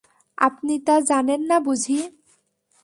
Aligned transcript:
আপনি 0.37 0.73
তা 0.87 0.95
জানেন 1.01 1.41
না 1.41 1.57
বুঝি? 1.59 1.97